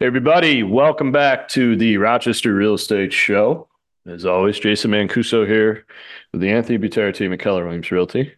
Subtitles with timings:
[0.00, 3.68] Hey everybody, welcome back to the Rochester Real Estate Show.
[4.06, 5.84] As always, Jason Mancuso here
[6.32, 8.32] with the Anthony Butera team at Keller Williams Realty.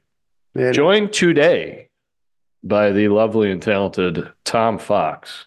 [0.56, 1.88] Man, Joined today
[2.64, 5.46] by the lovely and talented Tom Fox,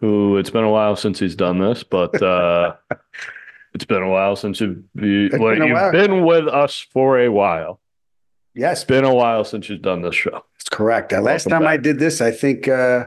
[0.00, 2.74] who it's been a while since he's done this, but uh,
[3.74, 5.92] it's been a while since you've, you, well, been you've while.
[5.92, 7.78] been with us for a while.
[8.52, 10.44] yes, It's been a while since you've done this show.
[10.58, 11.12] that's correct.
[11.12, 13.04] Uh, last time I did this, I think uh,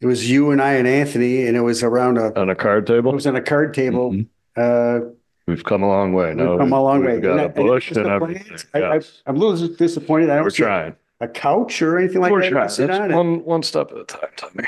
[0.00, 2.86] it was you and I and Anthony, and it was around a On a card
[2.86, 3.10] table.
[3.12, 4.12] it was on a card table.
[4.12, 4.26] Mhm.
[4.56, 5.06] Uh,
[5.46, 6.28] we've come a long way.
[6.28, 7.14] we've No, come a long way.
[7.14, 9.22] We've got And a and bush was and the I, Yes.
[9.26, 10.30] I'm a little disappointed.
[10.30, 10.96] I don't We're see trying.
[11.20, 12.50] a couch or anything like We're that.
[12.50, 12.68] trying.
[12.68, 13.12] sit It's on.
[13.14, 14.64] one one step at a time, Tommy.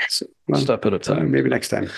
[0.47, 1.31] One step at a time.
[1.31, 1.89] maybe next time.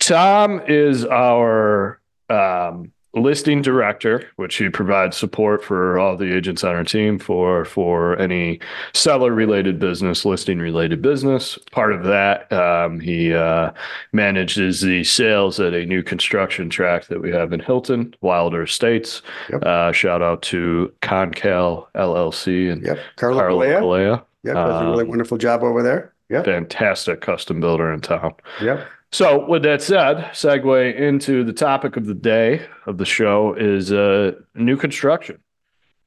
[0.00, 6.74] Tom is our um, listing director, which he provides support for all the agents on
[6.74, 8.60] our team for for any
[8.94, 11.58] seller related business, listing related business.
[11.70, 13.70] Part of that, um, he uh,
[14.12, 19.22] manages the sales at a new construction track that we have in Hilton, Wilder Estates.
[19.50, 19.62] Yep.
[19.64, 23.80] Uh, shout out to Concal LLC and Yep, Calea.
[23.80, 24.24] Kalea.
[24.44, 26.12] Yep, does a really Um, wonderful job over there.
[26.30, 28.34] Yeah, Fantastic custom builder in town.
[28.62, 28.86] yep.
[29.10, 33.90] So, with that said, segue into the topic of the day of the show is
[33.90, 35.38] uh, new construction.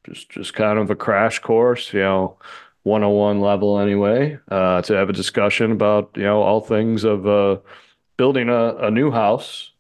[0.03, 2.37] Just, just kind of a crash course, you know,
[2.83, 7.57] 101 level anyway, uh, to have a discussion about, you know, all things of uh,
[8.17, 9.71] building a, a new house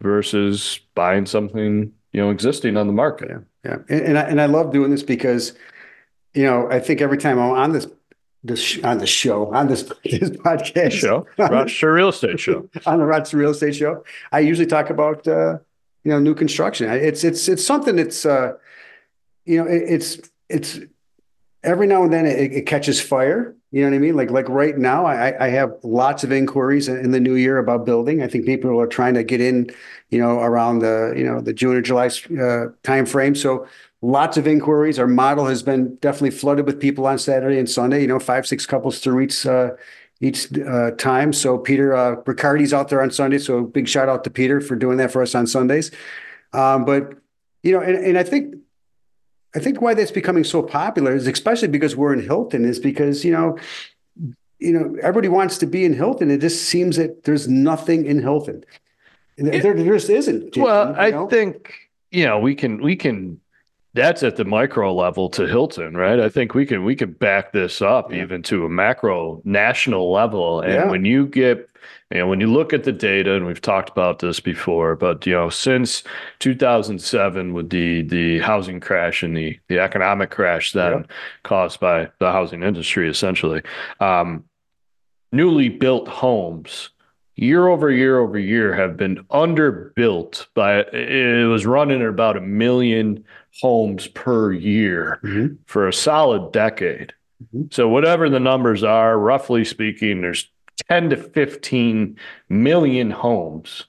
[0.00, 3.30] versus buying something, you know, existing on the market.
[3.30, 5.54] Yeah, yeah, and, and I and I love doing this because,
[6.34, 7.86] you know, I think every time I'm on this
[8.44, 12.68] this sh- on the show on this this podcast Show, Rochester Real Estate Show.
[12.86, 15.58] on the Rochester Real Estate Show, I usually talk about uh,
[16.04, 16.88] you know new construction.
[16.90, 18.52] It's it's it's something that's uh,
[19.46, 20.78] you know it, it's it's
[21.64, 23.56] every now and then it, it catches fire.
[23.70, 24.14] You know what I mean?
[24.14, 27.86] Like like right now, I I have lots of inquiries in the new year about
[27.86, 28.22] building.
[28.22, 29.70] I think people are trying to get in,
[30.10, 33.36] you know, around the you know the June or July uh, timeframe.
[33.36, 33.66] So
[34.04, 34.98] lots of inquiries.
[34.98, 38.02] Our model has been definitely flooded with people on Saturday and Sunday.
[38.02, 39.70] You know, five six couples through each uh,
[40.20, 41.32] each uh, time.
[41.32, 43.38] So Peter uh, Riccardi's out there on Sunday.
[43.38, 45.90] So big shout out to Peter for doing that for us on Sundays.
[46.52, 47.14] Um, but
[47.62, 48.56] you know, and, and I think
[49.54, 53.24] I think why that's becoming so popular is especially because we're in Hilton is because
[53.24, 53.58] you know
[54.58, 56.30] you know everybody wants to be in Hilton.
[56.30, 58.64] It just seems that there's nothing in Hilton.
[59.36, 60.56] There, there just isn't.
[60.56, 61.74] Well, you I think,
[62.12, 63.40] you know, we can, we can,
[63.94, 66.18] that's at the micro level to Hilton, right?
[66.20, 68.22] I think we can, we can back this up Yeah.
[68.22, 70.60] even to a macro national level.
[70.60, 70.90] And Yeah.
[70.90, 71.68] when you get,
[72.10, 75.24] you know, when you look at the data, and we've talked about this before, but,
[75.26, 76.02] you know, since
[76.40, 81.02] 2007 with the, the housing crash and the, the economic crash then Yeah.
[81.44, 83.62] caused by the housing industry, essentially,
[84.00, 84.44] um,
[85.32, 86.90] newly built homes
[87.36, 92.40] year over year over year have been underbuilt by it was running at about a
[92.40, 93.24] million
[93.62, 95.56] homes per year Mhm.
[95.66, 97.12] for a solid decade.
[97.54, 97.72] Mhm.
[97.72, 100.48] So whatever the numbers are, roughly speaking, there's
[100.88, 102.16] 10 to 15
[102.48, 103.84] million homes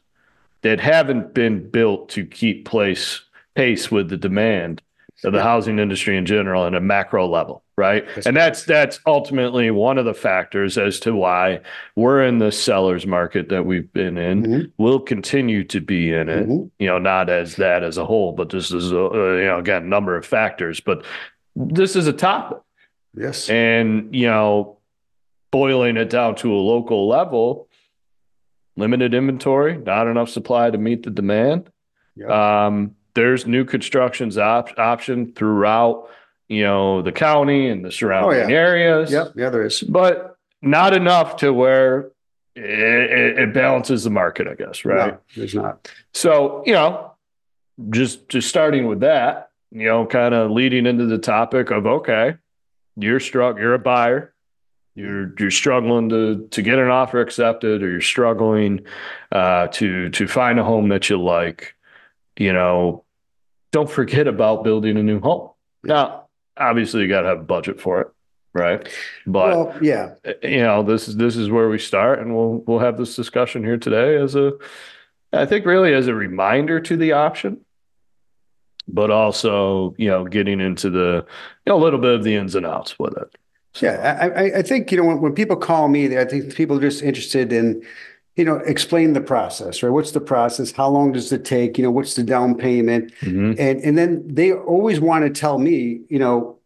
[0.61, 3.21] that haven't been built to keep place
[3.55, 4.81] pace with the demand
[5.25, 8.05] of the housing industry in general at a macro level, right?
[8.15, 11.61] That's and that's that's ultimately one of the factors as to why
[11.95, 14.43] we're in the sellers market that we've been in.
[14.43, 14.71] Mhm.
[14.77, 16.69] We'll continue to be in it, Mhm.
[16.79, 19.59] you know, not as that as a whole, but this is a, uh, you know
[19.59, 21.03] again number of factors, but
[21.55, 22.59] this is a topic,
[23.15, 23.49] Yes.
[23.49, 24.77] and you know,
[25.51, 27.67] boiling it down to a local level,
[28.77, 31.69] limited inventory, not enough supply to meet the demand.
[32.17, 32.65] Yeah.
[32.67, 36.09] Um, there's new constructions op- option throughout,
[36.47, 39.11] you know, the county and the surrounding areas.
[39.11, 39.33] Yep.
[39.35, 39.81] Yeah, there is.
[39.81, 42.11] But not enough to where
[42.55, 45.13] it, it, it balances the market, I guess, right?
[45.13, 45.91] No, there's not.
[46.13, 47.13] So, you know,
[47.89, 52.35] just just starting with that, you know, kind of leading into the topic of okay,
[52.95, 54.33] you're struck, you're a buyer,
[54.95, 58.85] you're you're struggling to to get an offer accepted, or you're struggling
[59.31, 61.75] uh, to to find a home that you like.
[62.37, 63.04] You know,
[63.75, 65.49] don't forget about building a new home.
[65.83, 68.07] Now, obviously, you got to have a budget for it,
[68.53, 68.87] right?
[69.27, 70.13] But well, yeah.
[70.41, 73.65] you know this is this is where we start and we'll we'll have this discussion
[73.65, 74.53] here today as a
[75.33, 77.59] i think really as a reminder to the option
[78.87, 81.25] but also you know getting into the
[81.65, 83.35] you know a little bit of the ins and outs with it
[83.81, 86.77] Yeah, I, I, I think, you know, when, when people call me, I think people
[86.77, 87.83] are just interested in,
[88.35, 89.89] you know, explain the process, right?
[89.89, 90.71] What's the process?
[90.71, 91.77] How long does it take?
[91.77, 93.13] You know, what's the down payment?
[93.21, 93.55] Mhm.
[93.57, 96.57] And and then they always want to tell me, you know,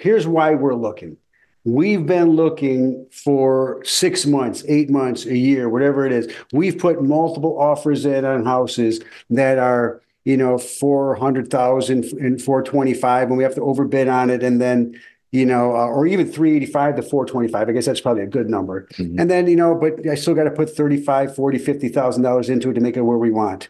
[0.00, 1.16] here's why we're looking.
[1.64, 6.28] We've been looking for six months, eight months, a year, whatever it is.
[6.52, 13.36] We've put multiple offers in on houses that are, you know, 400,000 and 425, and
[13.36, 14.42] we have to overbid on it.
[14.42, 14.98] And then,
[15.32, 17.68] you know, uh, or even 385 to 425.
[17.68, 18.86] I guess that's probably a good number.
[18.92, 19.18] Mhm.
[19.18, 22.70] And then, you know, but I still got to put 35, 40, 50,000 dollars into
[22.70, 23.68] it to make it where we want.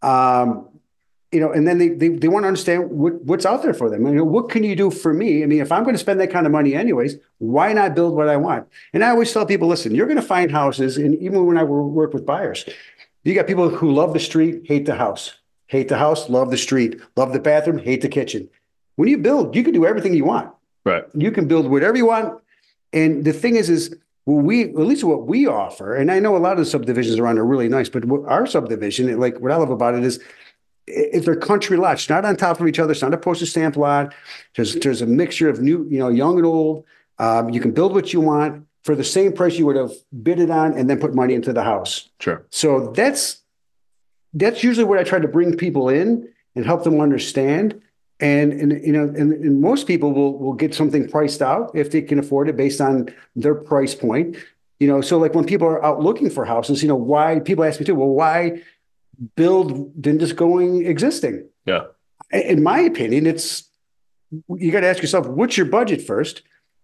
[0.00, 0.68] Um,
[1.30, 3.88] you know, and then they, they, they want to understand what, what's out there for
[3.88, 4.06] them.
[4.06, 5.42] You know, what can you do for me?
[5.42, 8.14] I mean, if I'm going to spend that kind of money anyways, why not build
[8.14, 8.66] what I want?
[8.92, 11.64] And I always tell people, listen, you're going to find houses, and even when I
[11.64, 12.66] work with buyers,
[13.24, 15.34] you got people who love the street, hate the house,
[15.68, 18.50] hate the house, love the street, love the bathroom, hate the kitchen.
[18.96, 20.52] When you build, you can do everything you want.
[20.84, 21.04] Right.
[21.14, 22.40] You can build whatever you want.
[22.92, 23.94] And the thing is, is
[24.26, 27.18] well, we at least what we offer, and I know a lot of the subdivisions
[27.18, 30.20] around are really nice, but what our subdivision, like what I love about it is
[30.86, 33.76] if they're country lots, not on top of each other, it's not a postage stamp
[33.76, 34.14] lot.
[34.54, 36.84] There's there's a mixture of new, you know, young and old.
[37.18, 39.92] Um, you can build what you want for the same price you would have
[40.22, 42.08] bid it on and then put money into the house.
[42.20, 42.44] Sure.
[42.50, 43.42] So that's
[44.34, 47.80] that's usually what I try to bring people in and help them understand.
[48.22, 51.90] And, and you know, and, and most people will will get something priced out if
[51.90, 54.36] they can afford it based on their price point.
[54.78, 57.64] You know, so like when people are out looking for houses, you know, why people
[57.64, 58.62] ask me too, well, why
[59.36, 61.48] build than just going existing?
[61.66, 61.86] Yeah.
[62.32, 63.68] In my opinion, it's
[64.48, 66.42] you got to ask yourself, what's your budget first?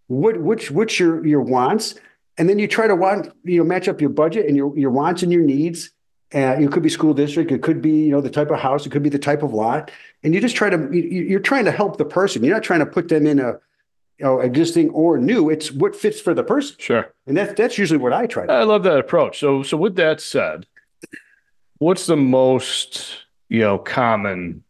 [0.09, 1.95] What which what's your your wants?
[2.37, 4.91] And then you try to want, you know, match up your budget and your your
[4.91, 5.91] wants and your needs.
[6.35, 8.85] Uh, it could be school district, it could be, you know, the type of house,
[8.85, 9.91] it could be the type of lot.
[10.23, 12.45] And you just try to you- you're trying to help the person.
[12.45, 13.59] You're not trying to put them in a
[14.19, 15.49] you know, existing or new.
[15.49, 16.77] It's what fits for the person.
[16.79, 17.15] Sure.
[17.27, 19.39] And that's that's usually what I try to I love that approach.
[19.39, 20.67] So, so with that said,
[21.79, 24.65] what's the most, you know, common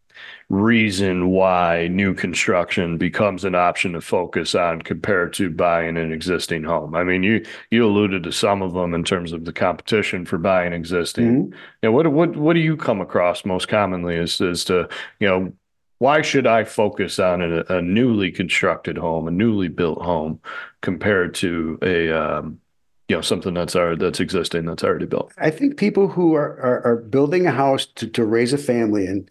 [0.50, 6.64] reason why new construction becomes an option to focus on compared to buying an existing
[6.64, 6.94] home?
[6.94, 10.38] I mean, you you alluded to some of them in terms of the competition for
[10.38, 11.52] buying existing.
[11.82, 14.88] Yeah, what what what do you come across most commonly as as to,
[15.20, 15.52] you know,
[15.98, 20.40] why should I focus on a, a newly constructed home, a newly built home,
[20.80, 22.60] compared to a um,
[23.08, 25.32] you know, something that's already that's existing that's already built?
[25.38, 29.06] I think people who are, are, are building a house to, to raise a family
[29.06, 29.28] in,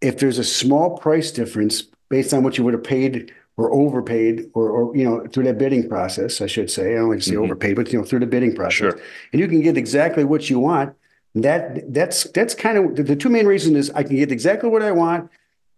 [0.00, 4.50] if there's a small price difference based on what you would have paid or overpaid
[4.54, 7.24] or, or you know, through that bidding process, I should say, I don't like to
[7.24, 7.44] say Mhm.
[7.44, 8.76] overpaid, but you know, through the bidding process.
[8.92, 9.00] Sure.
[9.32, 10.94] And you can get exactly what you want.
[11.34, 14.68] That that's that's kind of the, the two main reasons is I can get exactly
[14.70, 15.30] what I want.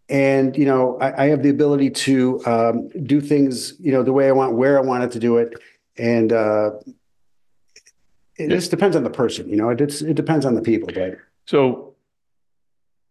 [0.09, 4.13] And you know, I, I have the ability to um, do things, you know, the
[4.13, 5.55] way I want, where I wanted to do it.
[5.97, 6.71] And uh,
[8.37, 8.57] it Yeah.
[8.57, 11.19] just depends on the person, you know, it, it's, it depends on the people, but
[11.47, 11.88] So,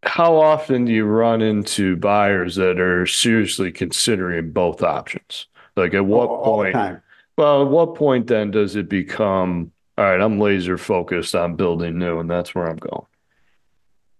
[0.03, 5.47] how often do you run into buyers that are seriously considering both options?
[5.75, 6.73] Like, at what all, all point?
[6.73, 7.01] time.
[7.37, 11.97] Well, at what point then does it become, all right, I'm laser focused on building
[11.99, 13.05] new, and that's where I'm going?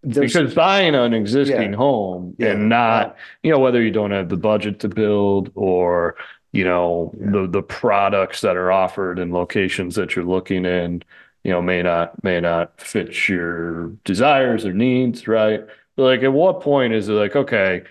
[0.03, 1.77] There's, Because buying an existing Yeah.
[1.77, 2.51] home Yeah.
[2.51, 6.15] and not, you know, whether you don't have the budget to build or,
[6.53, 7.31] you know, Yeah.
[7.31, 11.01] the the products that are offered and locations that you're looking in,
[11.48, 15.66] you know, may not may not fit your desires or needs, right?
[15.96, 17.84] But like at what point is it like, okay,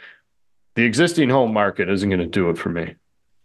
[0.74, 2.96] the existing home market isn't going to do it for me.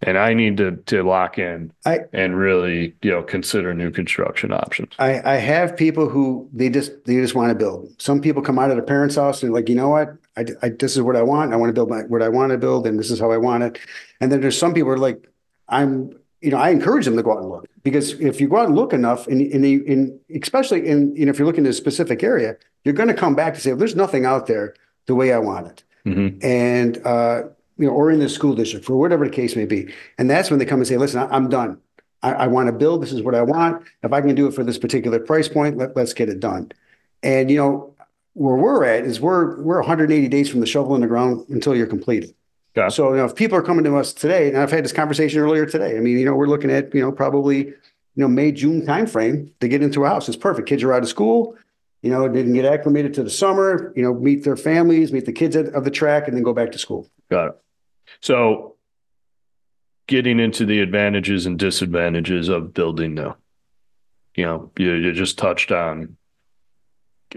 [0.02, 4.52] And I need to to lock in I- and really, you know, consider new construction
[4.52, 4.92] options.
[5.00, 7.96] I, I have people who they just they just want to build.
[8.02, 10.70] Some people come out of their parents' house and like, you know what, I, I
[10.70, 11.54] this is what I want.
[11.54, 13.38] I want to build my what I want to build, and this is how I
[13.38, 13.80] want it.
[14.20, 15.26] And then there's some people who are like,
[15.70, 18.58] I'm, you know, I encourage them to go out and look because if you go
[18.58, 21.66] out and look enough, and in, in, in especially in you know if you're looking
[21.66, 24.48] at a specific area, you're going to come back to say, well, there's nothing out
[24.48, 24.74] there
[25.06, 25.84] the way I want it.
[26.06, 26.44] Mhm.
[26.44, 27.44] and uh,
[27.78, 29.94] you know, or in the school district for whatever the case may be.
[30.18, 31.78] And that's when they come and say, "Listen, I- I'm done.
[32.24, 33.04] I, I want to build.
[33.04, 33.84] This is what I want.
[34.04, 36.72] If I can do it for this particular price point, let, let's get it done."
[37.22, 37.94] And you know,
[38.34, 41.76] where we're at is we're we're 180 days from the shovel in the ground until
[41.76, 42.34] you're completed.
[42.74, 42.92] Got it.
[42.92, 45.40] So you know, if people are coming to us today, and I've had this conversation
[45.40, 45.98] earlier today.
[45.98, 47.76] I mean, you know, we're looking at you know probably you
[48.16, 50.28] know May June timeframe to get into a house.
[50.28, 50.68] It's perfect.
[50.68, 51.58] Kids are out of school.
[52.02, 53.94] You know, they can get acclimated to the summer.
[53.96, 56.54] You know, meet their families, meet the kids at, of the track, and then go
[56.54, 57.08] back to school.
[57.30, 57.62] Got it.
[58.22, 58.76] So
[60.08, 63.34] getting into the advantages and disadvantages of building new.
[64.36, 66.18] You know, you, you just touched on,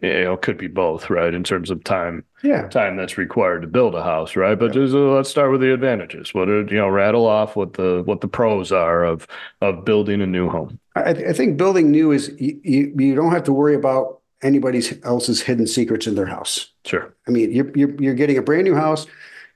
[0.02, 1.32] you know, it could be both, right?
[1.34, 2.68] In terms of time, Yeah.
[2.68, 4.58] time that's required to build a house, right?
[4.58, 6.34] But just, uh, let's start with the advantages.
[6.34, 9.26] What are, you know, rattle off what the, what the pros are of,
[9.60, 10.78] of building a new home.
[10.96, 14.82] I, I think building new is you, you, you don't have to worry about anybody
[15.04, 16.70] else's hidden secrets in their house.
[16.84, 17.14] Sure.
[17.26, 19.06] I mean, you're, you're, you're getting a brand new house.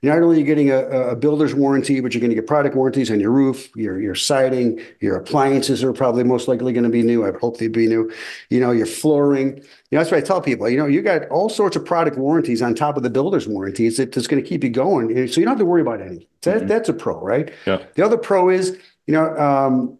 [0.01, 2.75] Not only are you getting a, a builder's warranty, but you're going to get product
[2.75, 6.89] warranties on your roof, your your siding, your appliances are probably most likely going to
[6.89, 7.25] be new.
[7.25, 8.11] I hope they'd be new.
[8.49, 9.57] You know, your flooring.
[9.57, 10.69] You know, that's what I tell people.
[10.69, 13.97] You know, you got all sorts of product warranties on top of the builder's warranties
[13.97, 15.09] that's going to keep you going.
[15.27, 16.27] So you don't have to worry about any.
[16.41, 17.51] So that, that's a pro, right?
[17.65, 17.83] Yeah.
[17.95, 19.98] The other pro is, you know, um,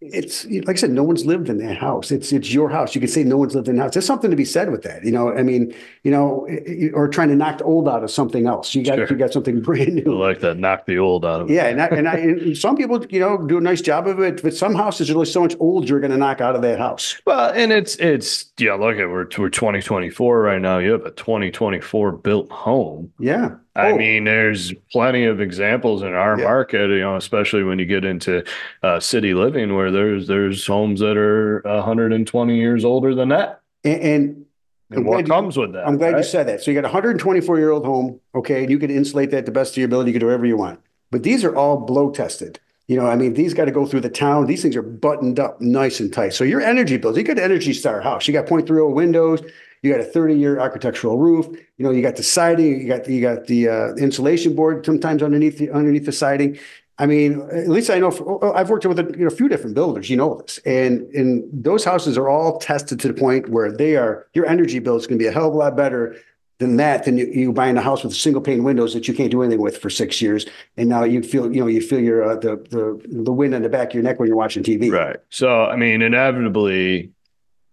[0.00, 2.12] it's like I said, no one's lived in that house.
[2.12, 2.94] It's it's your house.
[2.94, 3.94] You could say no one's lived in the house.
[3.94, 5.04] There's something to be said with that.
[5.04, 5.74] You know, I mean,
[6.04, 6.46] you know,
[6.94, 8.74] or trying to knock the old out of something else.
[8.74, 9.08] You got Sure.
[9.10, 10.22] you got something brand new.
[10.22, 10.56] I like that.
[10.56, 11.54] Knock the old out of it.
[11.54, 14.20] Yeah, and I, and, I, and some people, you know, do a nice job of
[14.20, 14.40] it.
[14.42, 16.78] But some houses are really so much old, you're going to knock out of that
[16.78, 17.20] house.
[17.26, 18.74] Well, and it's it's yeah.
[18.74, 20.78] Look at we're we're 2024 right now.
[20.78, 23.12] You have a 2024 built home.
[23.18, 23.56] Yeah.
[23.76, 26.44] I Oh, mean, there's plenty of examples in our Yeah.
[26.44, 28.42] market, you know, especially when you get into
[28.82, 34.00] uh, city living, where there's there's homes that are 120 years older than that, and,
[34.02, 34.44] and
[34.90, 35.86] and what glad you- comes with that.
[35.86, 36.62] I'm glad you said that.
[36.62, 39.44] So you got a 124 year old home, okay, and you can insulate that to
[39.46, 40.10] the best of your ability.
[40.10, 40.80] You can do whatever you want.
[41.10, 42.58] But these are all blow tested.
[42.88, 44.46] You know, I mean, these got to go through the town.
[44.46, 46.32] These things are buttoned up nice and tight.
[46.32, 48.26] So your energy bills, you got an Energy Star house.
[48.26, 49.42] You got 0.30 windows.
[49.82, 51.46] You got a 30 year architectural roof.
[51.76, 52.80] You know, you got the siding.
[52.80, 56.58] You got you got the uh, insulation board sometimes underneath the underneath the siding.
[57.00, 58.10] I mean, at least I know.
[58.10, 60.10] For, I've worked with a, you know, few different builders.
[60.10, 63.96] You know this, and and those houses are all tested to the point where they
[63.96, 64.26] are.
[64.34, 66.16] Your energy bill is going to be a hell of a lot better
[66.58, 69.30] than that than you, you buying a house with single pane windows that you can't
[69.30, 70.44] do anything with for six years,
[70.76, 73.62] and now you feel you know you feel your uh, the the the wind on
[73.62, 74.90] the back of your neck when you're watching TV.
[74.90, 75.16] Right.
[75.30, 77.12] So, I mean, inevitably,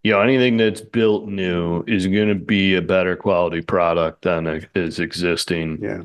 [0.05, 4.45] you know, anything that's built new is going to be a better quality product than
[4.75, 6.03] is existing Yeah.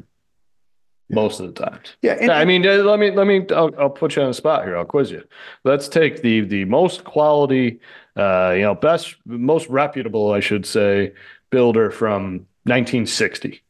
[1.10, 1.96] most of the times.
[2.00, 2.16] Yeah.
[2.18, 3.44] And, I mean, let me let me.
[3.54, 4.74] I'll, I'll put you on the spot here.
[4.78, 5.22] I'll quiz you.
[5.64, 7.80] Let's take the the most quality,
[8.16, 11.12] uh, you know, best, most reputable, I should say,
[11.50, 13.62] builder from 1960.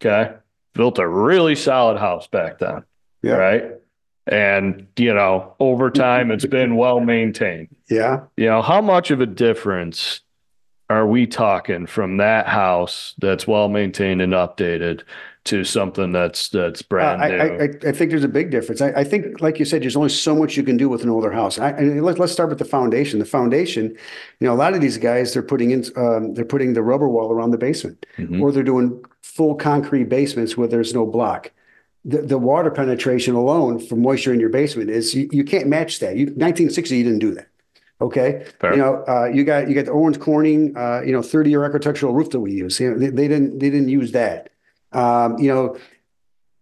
[0.00, 0.32] Okay,
[0.72, 2.84] built a really solid house back then.
[3.20, 3.32] Yeah.
[3.34, 3.72] Right.
[4.28, 7.68] And you know, over time, it's been well maintained.
[7.88, 8.20] yeah.
[8.36, 10.20] You know, how much of a difference
[10.90, 15.02] are we talking from that house that's well maintained and updated
[15.44, 17.36] to something that's that's Uh, brand I, new?
[17.36, 18.80] I, I- I think there's a big difference.
[18.82, 21.08] I, I think, like you said, there's only so much you can do with an
[21.08, 21.58] older house.
[21.58, 23.18] I, and let's, let's start with the foundation.
[23.18, 23.84] The foundation,
[24.40, 27.08] you know, a lot of these guys, they're putting in, um, they're putting the rubber
[27.08, 28.40] wall around the basement, Mhm.
[28.42, 31.50] or they're doing full concrete basements where there's no block.
[32.04, 35.98] The, the water penetration alone for moisture in your basement is, you, you can't match
[35.98, 36.16] that.
[36.16, 37.48] You, 1960, you didn't do that.
[38.00, 38.46] Okay.
[38.60, 38.72] Fair.
[38.72, 41.64] You know, uh, you got, you got the Owens Corning, uh, you know, 30 year
[41.64, 42.78] architectural roof that we use.
[42.78, 44.50] You know, they, they didn't, they didn't use that.
[44.92, 45.76] Um, you know,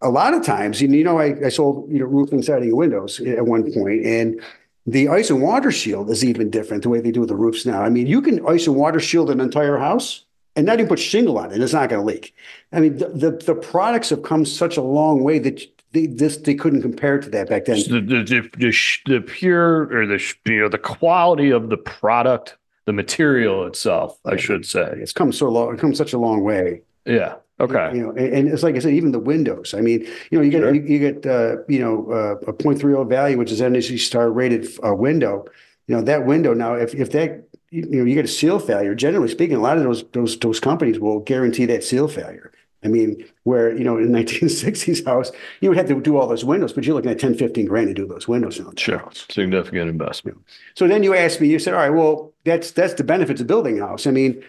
[0.00, 3.46] a lot of times, you know, I, I sold, you know, roofing, siding, windows at
[3.46, 4.40] one point, and
[4.86, 7.82] the ice and water shield is even different the way they do the roofs now.
[7.82, 10.25] I mean, you can ice and water shield an entire house
[10.56, 12.34] and not even put shingle on it; it's not going to leak.
[12.72, 16.36] I mean, the, the the products have come such a long way that they this
[16.38, 17.78] they couldn't compare to that back then.
[17.88, 18.74] the, the, the, the,
[19.06, 24.36] the pure or the you know the quality of the product, the material itself, I
[24.36, 24.94] should say.
[24.96, 26.82] It's come so long, it's come such a long way.
[27.04, 27.36] Yeah.
[27.58, 27.96] Okay.
[27.96, 29.72] You know, and, it's like I said, even the windows.
[29.72, 30.74] I mean, you know, you get Sure.
[30.74, 34.68] you, you get uh, you know uh, a 0.30 value, which is Energy Star rated
[34.84, 35.46] uh, window.
[35.86, 38.94] You know that window now, if if that you know you get a seal failure,
[38.94, 42.52] generally speaking, a lot of those those those companies will guarantee that seal failure.
[42.84, 46.44] I mean, where you know in 1960s house, you would have to do all those
[46.44, 48.60] windows, but you're looking at 10, 15 grand to do those windows.
[48.60, 48.70] now.
[48.76, 49.02] Sure.
[49.12, 50.38] Significant investment.
[50.74, 53.46] So then you asked me, you said, all right, well, that's that's the benefits of
[53.46, 54.06] building a house.
[54.06, 54.42] I mean,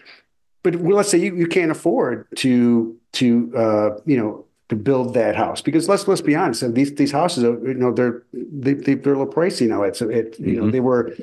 [0.63, 5.35] but let's say you, you can't afford to to uh, you know to build that
[5.35, 8.93] house because let's let's be honest, these these houses are you know they're they, they
[8.95, 9.81] they're a little pricey now.
[9.83, 10.71] It's it you know Mhm.
[10.73, 11.15] they were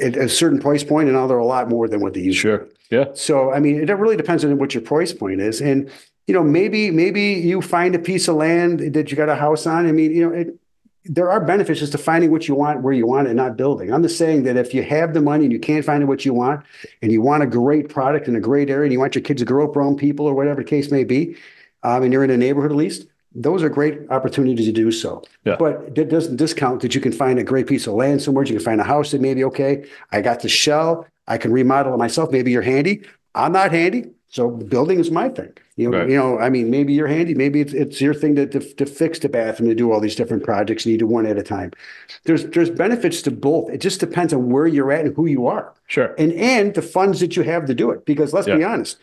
[0.00, 2.38] at a certain price point and now they're a lot more than what they used.
[2.38, 2.68] to Sure.
[2.90, 3.06] Yeah.
[3.14, 5.90] so I mean, it really depends on what your price point is, and
[6.26, 9.66] you know, maybe maybe you find a piece of land that you got a house
[9.66, 9.86] on.
[9.86, 10.58] I mean, you know, it,
[11.04, 13.56] there are benefits just to finding what you want where you want it, and not
[13.56, 13.92] building.
[13.92, 16.34] I'm just saying that if you have the money and you can't find what you
[16.34, 16.64] want,
[17.02, 19.40] and you want a great product in a great area, and you want your kids
[19.40, 21.36] to grow up around people or whatever the case may be,
[21.82, 23.06] um, and you're in a neighborhood at least.
[23.42, 25.22] Those are great opportunities to do so.
[25.44, 25.56] Yeah.
[25.58, 28.44] But that doesn't discount that you can find a great piece of land somewhere.
[28.44, 31.06] You can find a house that maybe, okay, I got the shell.
[31.26, 32.30] I can remodel it myself.
[32.32, 33.02] Maybe you're handy.
[33.34, 34.06] I'm not handy.
[34.30, 35.52] So building is my thing.
[35.76, 36.10] You know, Right.
[36.10, 37.34] you know, I mean, maybe you're handy.
[37.34, 40.16] Maybe it's, it's your thing to, to, to fix the bathroom, to do all these
[40.16, 41.70] different projects, and you do one at a time.
[42.24, 43.70] There's, there's benefits to both.
[43.70, 46.14] It just depends on where you're at and who you are Sure.
[46.18, 48.04] and, and the funds that you have to do it.
[48.04, 48.98] Because let's be honest,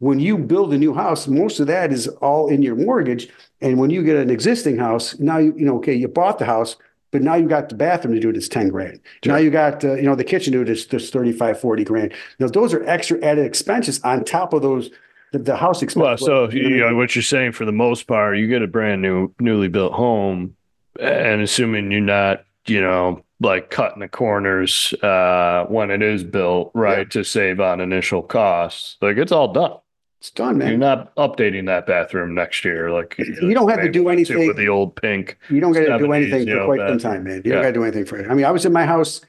[0.00, 3.28] when you build a new house, most of that is all in your mortgage.
[3.60, 6.46] And when you get an existing house, now you, you know, okay, you bought the
[6.46, 6.76] house,
[7.10, 8.98] but now you got the bathroom to do it, it's 10 grand.
[9.26, 11.84] Now you got, uh, you know, the kitchen to do it, it's, it's 35, 40
[11.84, 12.12] grand.
[12.38, 14.90] Now, those are extra added expenses on top of those
[15.32, 16.22] the, the house expense.
[16.22, 19.00] Well, so you know what you're saying for the most part, you get a brand
[19.02, 20.56] new, newly built home,
[20.98, 26.72] and assuming you're not, you know, like cutting the corners uh, when it is built,
[26.74, 27.04] right, Yeah.
[27.20, 29.76] to save on initial costs, like it's all done.
[30.20, 30.68] It's done, man.
[30.68, 30.98] You're man.
[30.98, 34.46] not updating that bathroom next year, like You don't have to do anything.
[34.46, 35.38] with the old pink.
[35.48, 37.36] You don't got to do 70s, anything you for know, quite some time, man.
[37.36, 37.62] You don't Yeah.
[37.62, 38.30] got to do anything for it.
[38.30, 39.22] I mean, I was in my house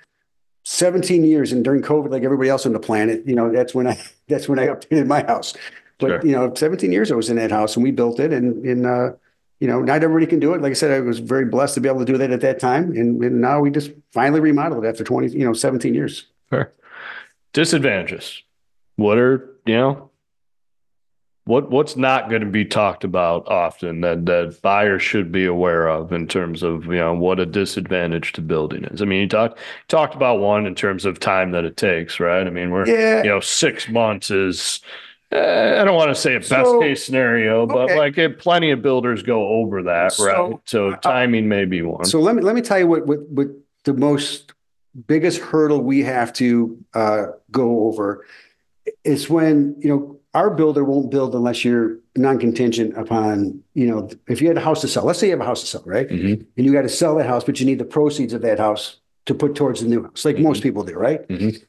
[0.64, 3.88] 17 years and during COVID, like everybody else on the planet, you know, that's when
[3.88, 5.54] I, that's when I updated my house.
[5.98, 6.26] But, Sure.
[6.26, 8.86] you know, 17 years I was in that house and we built it and, and,
[8.86, 9.12] uh,
[9.62, 10.62] you know, not everybody can do it.
[10.62, 12.60] Like I said, I was very blessed to be able to do that at that
[12.60, 12.92] time.
[12.98, 16.26] And, and now we just finally remodeled it after 20, you know, 17 years.
[16.50, 16.72] Fair.
[17.54, 18.42] Disadvantages.
[18.98, 20.10] What are, you know,
[21.46, 25.88] what what's not going to be talked about often that that buyers should be aware
[25.88, 29.02] of in terms of, you know, what a disadvantage to building is.
[29.02, 29.58] I mean, you talked
[29.88, 32.46] talked about one in terms of time that it takes, right?
[32.46, 33.24] I mean, we're Yeah.
[33.24, 34.82] you know, 6 months is
[35.34, 37.98] uh, I don't want to say a best So- case scenario, but okay.
[37.98, 40.56] like it, plenty of builders go over that, So, right?
[40.66, 42.06] So uh, timing may be one.
[42.06, 43.48] So let me let me tell you what what what
[43.86, 44.54] the most
[45.08, 48.26] biggest hurdle we have to uh, go over
[49.04, 54.42] is when you know our builder won't build unless you're non-contingent upon you know if
[54.42, 55.06] you had a house to sell.
[55.06, 56.08] Let's say you have a house to sell, right?
[56.08, 56.46] Mhm.
[56.58, 58.98] And you got to sell that house, but you need the proceeds of that house
[59.26, 60.44] to put towards the new house, like Mm-hmm.
[60.46, 61.28] most people do, right?
[61.28, 61.62] Mhm.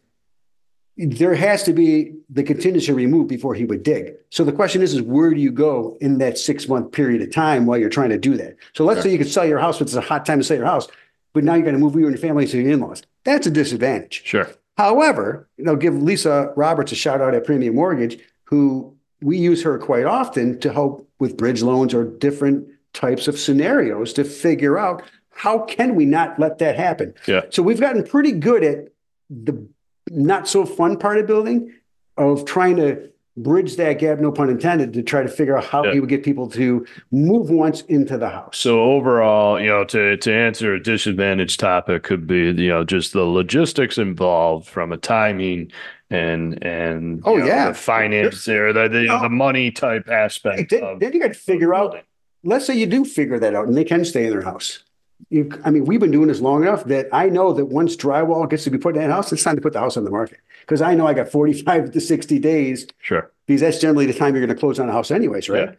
[0.98, 4.12] There has to be the contingency removed before he would dig.
[4.30, 7.32] So the question is, is where do you go in that six month period of
[7.32, 8.56] time while you're trying to do that?
[8.74, 10.56] So let's say you could sell your house, but it's a hot time to sell
[10.58, 10.88] your house,
[11.32, 13.02] but now you got to move you and your family to your in-laws.
[13.24, 14.22] That's a disadvantage.
[14.24, 14.48] Sure.
[14.76, 18.18] However, you know, give Lisa Roberts a shout out at Premium Mortgage,
[18.52, 23.38] who we use her quite often to help with bridge loans or different types of
[23.38, 27.14] scenarios to figure out how can we not let that happen.
[27.26, 27.40] Yeah.
[27.48, 28.88] So we've gotten pretty good at
[29.30, 29.66] the
[30.10, 31.72] not so fun part of building
[32.18, 35.82] of trying to bridge that gap, no pun intended, to try to figure out how
[35.82, 35.94] Yeah.
[35.94, 38.58] we would get people to move once into the house.
[38.58, 43.14] So overall, you know, to to answer a disadvantage topic could be, you know, just
[43.14, 45.72] the logistics involved from a timing
[46.12, 47.68] and and Oh, know, yeah.
[47.68, 49.22] the finance or the the, No.
[49.22, 50.70] the money type aspect.
[50.70, 52.06] then, of then you got to figure out building.
[52.44, 54.82] let's say you do figure that out and they can stay in their house.
[55.30, 58.50] You, I mean, we've been doing this long enough that I know that once drywall
[58.50, 60.10] gets to be put in that house, it's time to put the house on the
[60.10, 60.40] market.
[60.62, 63.30] Because I know I got 45 to 60 days Sure.
[63.46, 65.68] because that's generally the time you're going to close on a house anyways, right?
[65.70, 65.74] Yeah.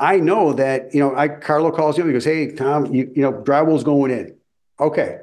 [0.00, 3.22] I know that, you know, I Carlo calls you, he goes, Hey, Tom, you, you
[3.22, 4.34] know, drywall's going in.
[4.80, 5.20] Okay.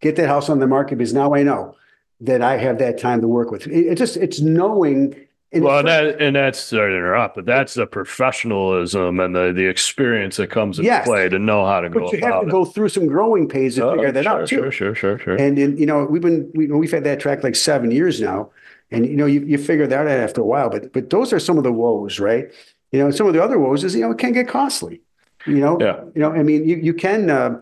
[0.00, 1.76] Get that house on the market because now I know
[2.22, 3.66] that I have that time to work with.
[3.66, 5.14] It, it just, it's knowing.
[5.52, 9.52] and Well, and that and that's sorry to interrupt, but that's the professionalism and the
[9.52, 11.06] the experience that comes into Yes.
[11.06, 12.50] play to know how to go but you have to it.
[12.50, 14.56] go through some growing pains to Oh, figure that sure, out too.
[14.56, 15.36] Sure, sure, sure, sure.
[15.36, 18.50] And, and you know, we've been we, we've had that track like seven years now,
[18.90, 20.70] and you know, you, you figure that out after a while.
[20.70, 22.50] But but those are some of the woes, right?
[22.92, 25.00] You know, some of the other woes is you know it can get costly.
[25.46, 26.04] You know, Yeah.
[26.14, 27.28] you know, I mean, you you can.
[27.30, 27.60] Uh,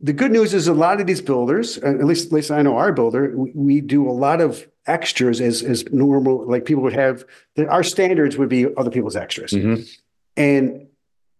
[0.00, 2.62] the good news is a lot of these builders, uh, at least at least I
[2.62, 6.46] know our builder, we, we do a lot of extras as as normal.
[6.46, 7.24] Like people would have,
[7.68, 9.52] our standards would be other people's extras.
[9.52, 9.88] Mhm.
[10.36, 10.86] And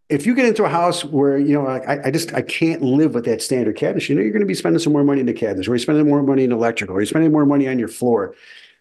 [0.08, 2.80] if you get into a house where, you know, like I, I just, I can't
[2.80, 5.20] live with that standard cabinet, you know, you're going to be spending some more money
[5.20, 7.68] in the cabinets, or you're spending more money in electrical, or you're spending more money
[7.68, 8.34] on your floor.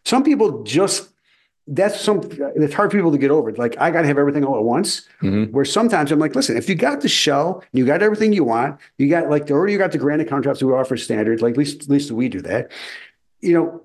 [0.06, 1.10] Some people just,
[1.68, 2.22] that's some,
[2.56, 3.52] it's hard for people to get over.
[3.54, 5.08] Like, I got to have everything all at once.
[5.22, 5.52] Mhm.
[5.52, 8.80] Where sometimes I'm like, listen, if you got the shell, you got everything you want,
[8.98, 11.58] you got like, the already you got the granite contracts we offer standard, like at
[11.58, 12.72] least, at least we do that.
[13.42, 13.82] You know,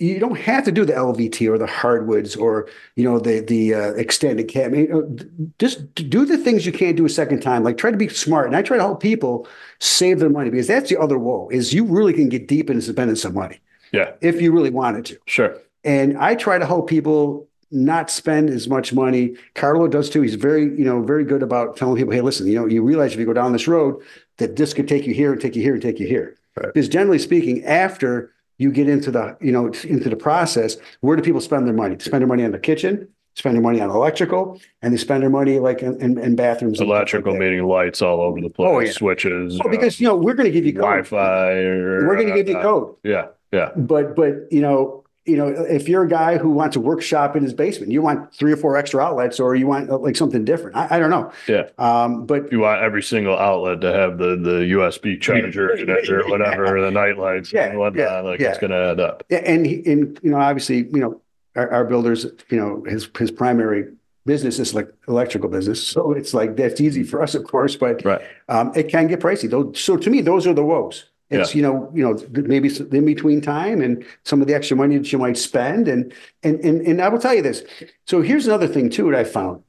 [0.00, 3.74] you don't have to do the LVT or the hardwoods or you know the the
[3.74, 4.66] uh, extended cab.
[4.72, 7.64] I mean, uh, just do the things you can't do a second time.
[7.64, 9.48] Like try to be smart, and I try to help people
[9.80, 12.82] save their money because that's the other woe is you really can get deep into
[12.82, 13.58] spending some money
[13.92, 15.18] Yeah, if you really wanted to.
[15.26, 15.56] sure.
[15.84, 19.36] And I try to help people not spend as much money.
[19.54, 20.22] Carlo does too.
[20.22, 23.12] He's very, you know, very good about telling people, hey, listen, you know, you realize
[23.12, 24.02] if you go down this road,
[24.38, 26.36] that this could take you here and take you here and take you here.
[26.56, 26.72] Right.
[26.72, 31.22] Because generally speaking, after you get into the, you know, into the process, where do
[31.22, 31.94] people spend their money?
[31.94, 35.22] They spend their money on the kitchen, spend their money on electrical, and they spend
[35.22, 36.80] their money like in, in, in bathrooms.
[36.80, 37.38] like Electrical that.
[37.38, 38.90] mean lights all over the place, Oh, yeah.
[38.92, 40.82] switches, Oh, because you know we're going to give you code.
[40.82, 42.96] Wi-Fi, or We're going to give you uh, code.
[43.04, 46.80] Yeah, yeah, But but you know you know if you're a guy who wants a
[46.80, 49.98] workshop in his basement, you want three or four extra outlets, or you want uh,
[49.98, 50.76] like something different.
[50.76, 51.30] I, I don't know.
[51.46, 51.68] yeah.
[51.78, 56.28] Um, but You want every single outlet to have the the USB charger connector or
[56.30, 58.02] whatever, the night lights Yeah, and whatnot.
[58.02, 58.48] yeah, like yeah.
[58.50, 59.22] it's going to add up.
[59.28, 61.20] yeah, and he- and you know obviously you know
[61.56, 63.84] our, our builders you know his his primary
[64.26, 67.76] business is like electrical business, so it's like that's easy for us, of course.
[67.76, 68.20] But Right.
[68.48, 69.48] um, it can get pricey.
[69.48, 71.04] Though, so to me, those are the woes.
[71.30, 74.96] It's, you know, you know, maybe in between time and some of the extra money
[74.96, 75.86] that you might spend.
[75.86, 76.12] And,
[76.42, 77.62] and, and, and I will tell you this.
[78.06, 79.62] So here's another thing too, that I found.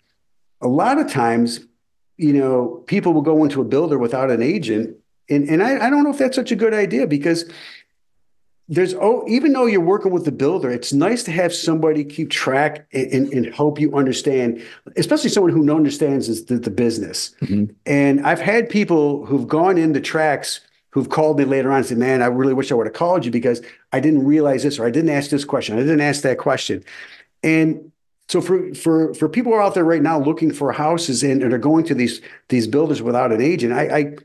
[0.62, 1.60] A lot of times,
[2.16, 4.96] you know, people will go into a builder without an agent.
[5.30, 7.50] And, and I, I don't know if that's such a good idea because
[8.72, 12.30] there's oh even though you're working with the builder it's nice to have somebody keep
[12.30, 14.64] track and, and, and help you understand
[14.96, 17.74] especially someone who understands the, the business Mhm.
[17.88, 21.98] and i've had people who've gone into tracks who've called me later on and said
[21.98, 23.62] man i really wish i would have called you because
[23.94, 26.84] i didn't realize this or i didn't ask this question i didn't ask that question
[27.44, 27.92] and
[28.28, 31.44] so for for for people who are out there right now looking for houses and,
[31.44, 34.16] and are going to these these builders without an agent i i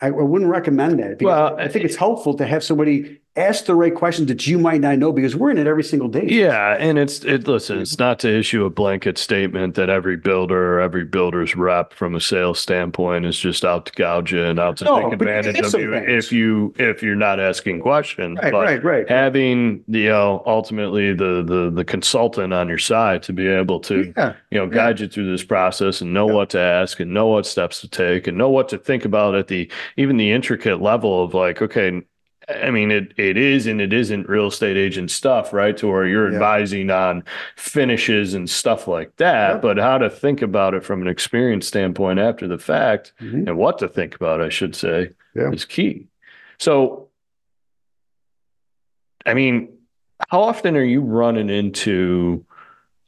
[0.00, 1.20] I wouldn't recommend that.
[1.20, 4.80] Well, I think it's helpful to have somebody ask the right questions that you might
[4.80, 6.26] not know because we're in it every single day.
[6.28, 7.46] Yeah, and it's it.
[7.46, 7.82] Listen, mm-hmm.
[7.82, 12.14] it's not to issue a blanket statement that every builder or every builder's rep from
[12.14, 15.58] a sales standpoint is just out to gouge you and out to No, take advantage
[15.58, 16.24] of you things.
[16.26, 18.38] if you if you're not asking questions.
[18.42, 19.08] Right, but right, right.
[19.08, 23.80] having the you know ultimately the the the consultant on your side to be able
[23.80, 26.34] to Yeah, you know guide you through this process and know Yeah.
[26.34, 29.34] what to ask and know what steps to take and know what to think about
[29.34, 32.02] at the even the intricate level of like okay
[32.48, 35.76] I mean, it it is and it isn't real estate agent stuff, right?
[35.76, 36.34] To where you're Yeah.
[36.36, 37.22] advising on
[37.56, 39.58] finishes and stuff like that, Yeah.
[39.58, 43.48] but how to think about it from an experience standpoint after the fact Mhm.
[43.48, 45.50] and what to think about, I should say, Yeah.
[45.50, 46.06] is key.
[46.58, 47.08] So,
[49.26, 49.68] I mean,
[50.30, 52.44] how often are you running into,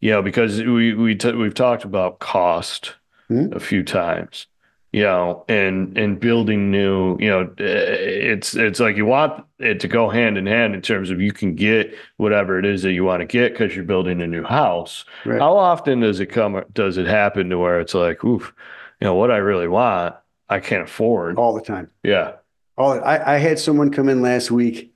[0.01, 2.97] you know, because we we t- we've talked about cost
[3.31, 3.55] Mhm.
[3.55, 4.47] a few times,
[4.93, 9.81] you know, and and building new, you know, eh, it's it's like you want it
[9.81, 12.93] to go hand in hand in terms of you can get whatever it is that
[12.93, 15.05] you want to get because you're building a new house.
[15.25, 15.41] right.
[15.41, 16.63] How often does it come?
[16.73, 18.53] Does it happen to where it's like, oof,
[19.01, 20.17] you know, what I really want,
[20.49, 21.39] I can't afford.
[21.39, 21.91] All the time.
[22.03, 22.33] Yeah.
[22.77, 24.93] All I, I had someone come in last week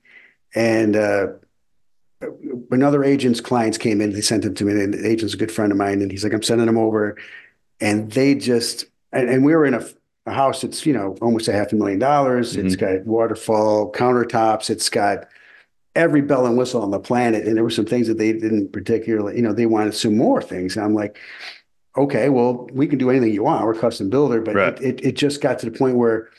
[0.55, 1.27] and uh,
[2.71, 4.13] another agent's clients came in.
[4.13, 6.01] They sent him to me, and the agent's a good friend of mine.
[6.01, 7.17] And he's like, I'm sending them over.
[7.81, 9.85] And they just, and, and we were in a,
[10.25, 12.55] a house that's, you know, almost a half a million dollars.
[12.55, 12.97] It's mm-hmm.
[12.97, 14.69] got waterfall countertops.
[14.69, 15.27] It's got
[15.95, 17.47] every bell and whistle on the planet.
[17.47, 20.41] And there were some things that they didn't particularly, you know, they wanted some more
[20.41, 20.75] things.
[20.75, 21.17] And I'm like,
[21.97, 23.63] okay, well, we can do anything you want.
[23.63, 24.81] We're a custom builder, but Right.
[24.81, 26.29] it, it, it just got to the point where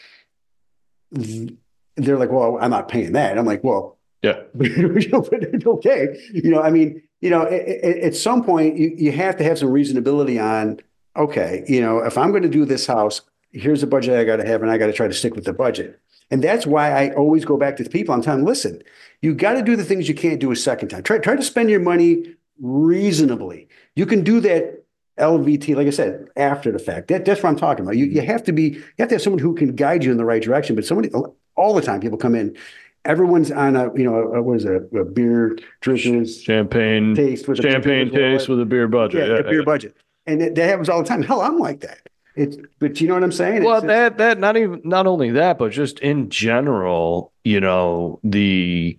[1.11, 3.39] they're like, well, I'm not paying that.
[3.39, 4.41] I'm like, well, Yeah.
[4.55, 6.19] but it's okay.
[6.33, 9.45] You know, I mean, you know, a- a- at some point you, you have to
[9.45, 10.81] have some reasonability on,
[11.17, 14.37] okay, you know, if I'm going to do this house, here's the budget I got
[14.37, 16.01] to have, and I got to try to stick with the budget.
[16.31, 18.45] And that's why I always go back to the people on time.
[18.45, 18.83] Listen,
[19.23, 21.03] you got to do the things you can't do a second time.
[21.03, 23.69] Try, try to spend your money reasonably.
[23.95, 24.85] You can do that
[25.19, 27.09] LVT, like I said, after the fact.
[27.09, 27.97] That, that's what I'm talking about.
[27.97, 30.17] You, you have to be, you have to have someone who can guide you in
[30.17, 30.75] the right direction.
[30.75, 31.11] But somebody,
[31.57, 32.57] all the time, people come in,
[33.05, 37.61] everyone's on a, you know, a, what is it, a beer drinkers Champagne, taste with
[37.61, 39.29] a champagne taste with a beer budget.
[39.29, 39.97] yeah, Yeah, a beer budget.
[40.27, 41.23] And that, that happens all the time.
[41.23, 42.01] Hell, I'm like that.
[42.35, 43.65] It's, but you know what I'm saying?
[43.65, 48.21] Well, It's- that that not even not only that, but just in general, you know,
[48.23, 48.99] the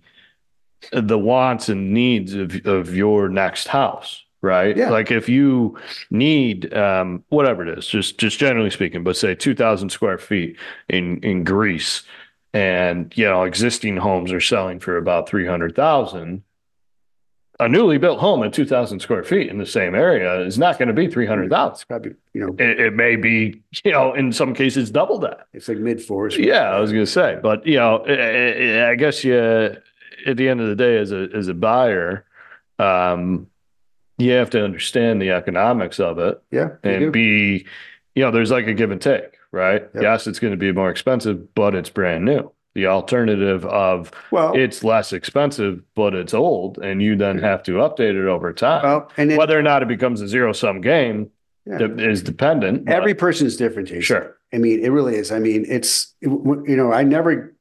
[0.92, 4.76] the wants and needs of of your next house, right?
[4.76, 4.90] Yeah.
[4.90, 5.78] Like if you
[6.10, 10.56] need um whatever it is, just just generally speaking, but say 2000 square feet
[10.88, 12.02] in in Greece
[12.54, 16.42] and you know, existing homes are selling for about 300,000
[17.60, 20.86] a newly built home at 2000 square feet in the same area is not going
[20.88, 21.72] to be 300,000.
[21.72, 25.46] it's probably, you know, It, it may be, you know, in some cases double that.
[25.52, 26.36] it's like mid fours.
[26.38, 29.36] Yeah, I was going to say, but you know, I- I I guess you,
[30.26, 32.24] at the end of the day, as a as a buyer,
[32.78, 33.48] um,
[34.18, 36.70] you have to understand the economics of it Yeah.
[36.82, 37.10] and do.
[37.10, 37.66] be,
[38.14, 39.82] you know, there's like a give and take, right?
[39.94, 40.02] Yep.
[40.02, 42.52] Yes, it's going to be more expensive, but it's brand new.
[42.78, 47.72] The alternative of well, it's less expensive, but it's old, and you then have to
[47.72, 48.84] update it over time.
[48.84, 51.28] well, and then Whether or not it becomes a zero sum game
[51.66, 51.88] yeah.
[51.98, 52.88] is dependent.
[52.88, 54.02] every person is different, Jason.
[54.02, 54.36] sure.
[54.54, 55.32] I mean, it really is.
[55.32, 57.52] I mean, it's, you know, I never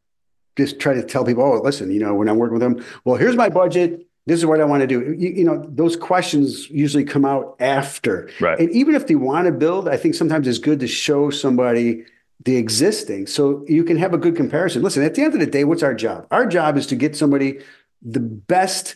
[0.55, 3.15] just try to tell people, oh, listen, you know, when I'm working with them, well,
[3.15, 4.05] here's my budget.
[4.27, 5.15] This is what I want to do.
[5.17, 8.29] You, you know, those questions usually come out after.
[8.39, 8.59] Right.
[8.59, 12.05] And even if they want to build, I think sometimes it's good to show somebody
[12.45, 14.81] the existing so you can have a good comparison.
[14.81, 16.27] Listen, at the end of the day, what's our job?
[16.31, 17.59] Our job is to get somebody
[18.01, 18.95] the best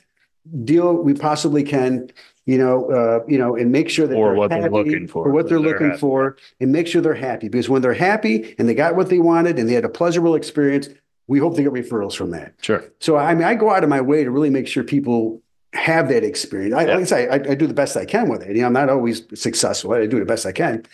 [0.63, 2.09] deal we possibly can,
[2.45, 5.07] you know, uh, you know, and make sure that Or they're what they're happy, looking
[5.07, 5.99] for, or what they're they're looking happy.
[5.99, 7.49] for, and make sure they're happy.
[7.49, 10.35] Because when they're happy and they got what they wanted and they had a pleasurable
[10.35, 10.89] experience,
[11.27, 12.53] we hope to get referrals from that.
[12.61, 12.83] Sure.
[12.99, 15.41] So I mean, I go out of my way to really make sure people
[15.73, 16.75] have that experience.
[16.75, 16.93] I, Yeah.
[16.95, 18.55] Like I say, I, I do the best I can with it.
[18.55, 19.93] You know, I'm not always successful.
[19.93, 20.85] I do the best I can,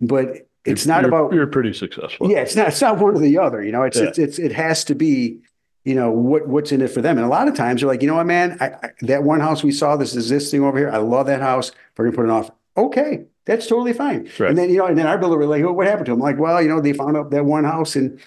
[0.00, 2.30] but it's not You're- about, You're pretty successful.
[2.30, 4.04] yeah, it's not, it's not one or the other, you know, it's, Yeah.
[4.08, 5.40] it's, it's, it has to be,
[5.84, 7.16] you know, what, what's in it for them.
[7.18, 9.40] And a lot of times they're like, you know what, man, I, I, that one
[9.40, 11.72] house we saw, this is this thing over here, I love that house.
[11.96, 12.52] We're gonna put an offer.
[12.76, 14.30] Okay, that's totally fine.
[14.38, 14.50] Right.
[14.50, 16.20] And then, you know, and then our builder was like, oh, what happened to him?
[16.20, 18.20] Like, well, you know, they found out that one house and,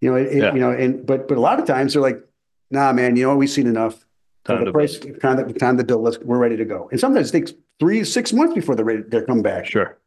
[0.00, 0.54] you know, it, Yeah.
[0.54, 2.24] you know, and, but, but a lot of times they're like,
[2.70, 4.06] nah, man, you know, we've seen enough.
[4.44, 6.88] Time the to price, time to, time to build, let's, we're ready to go.
[6.90, 9.66] And sometimes it takes three, six months before they're ready, they're come back.
[9.66, 9.98] Sure.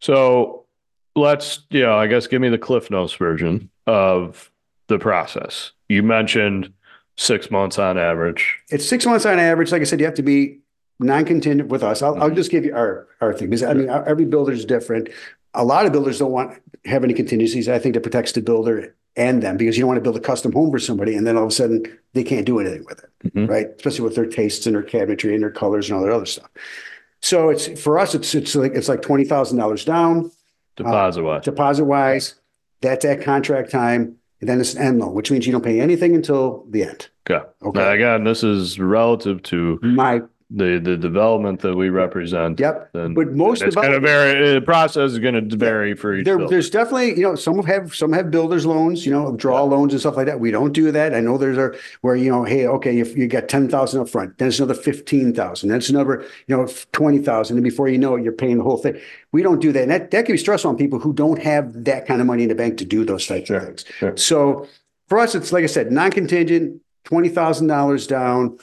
[0.00, 0.66] So
[1.18, 4.50] let's, yeah I guess give me the Cliff Notes version of
[4.88, 5.72] the process.
[5.88, 6.72] You mentioned
[7.16, 8.56] six months on average.
[8.70, 9.72] It's six months on average.
[9.72, 10.58] Like I said, you have to be
[11.00, 12.02] non-contingent with us.
[12.02, 12.22] I'll, Mm-hmm.
[12.22, 15.08] I'll just give you our, our thing, because I mean, our- every builder is different.
[15.54, 17.68] A lot of builders don't want, have any contingencies.
[17.68, 20.20] I think that protects the builder and them, because you don't want to build a
[20.20, 23.02] custom home for somebody and then all of a sudden they can't do anything with
[23.02, 23.48] it, Mhm.
[23.48, 23.66] right?
[23.76, 26.48] Especially with their tastes and their cabinetry and their colors and all that other stuff.
[27.20, 30.30] So it's, for us, it's, it's like, it's like twenty thousand dollars down,
[30.80, 31.44] Uh, deposit wise.
[31.44, 32.34] deposit wise.
[32.80, 34.16] That's at contract time.
[34.40, 37.08] And then it's an end loan, which means you don't pay anything until the end.
[37.28, 37.44] Okay.
[37.62, 37.80] Okay.
[37.80, 42.58] Now, again, this is relative to My, the, the development that we represent.
[42.58, 42.90] yep.
[42.94, 46.24] Then But most it's going to vary, the process is going to vary for each
[46.24, 49.92] There, there's definitely, you know, some have, some have builders loans, you know, draw loans
[49.92, 50.40] and stuff like that.
[50.40, 51.14] We don't do that.
[51.14, 54.08] I know there's a, where, you know, hey, okay, if you got ten thousand up
[54.08, 57.88] front, then it's another fifteen thousand, then it's another, you know, twenty thousand, and before
[57.88, 58.98] you know it, you're paying the whole thing.
[59.32, 59.82] We don't do that.
[59.82, 62.44] And that, that can be stressful on people who don't have that kind of money
[62.44, 63.84] in the bank to do those types of things.
[63.98, 64.16] sure.
[64.16, 64.66] So
[65.08, 68.58] for us, it's like I said, non-contingent, twenty thousand dollars down.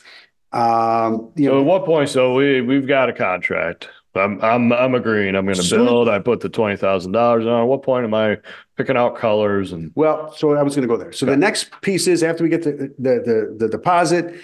[0.56, 3.90] Um, you So know, at what point, so we, we've got a contract.
[4.16, 5.36] I'm, I'm, I'm agreeing.
[5.36, 6.08] I'm going to build.
[6.08, 7.62] I put the $20,000 on.
[7.62, 8.38] At what point am I
[8.78, 11.12] picking out colors and Well, so I was going to go there.
[11.12, 14.36] So the next piece is after we get the, the, the, the deposit,